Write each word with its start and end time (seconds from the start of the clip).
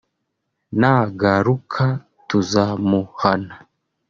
nagaruka 0.79 1.85
tuzamuhana 2.27 3.55